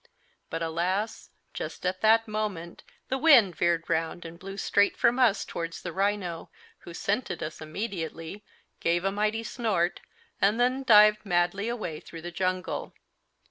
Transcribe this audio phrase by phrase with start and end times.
[0.49, 5.45] But, alas, just at that moment the wind veered round and blew straight from us
[5.45, 8.43] towards the rhino, who scented us immediately,
[8.79, 10.01] gave a mighty snort
[10.41, 12.95] and then dived madly away through the jungle.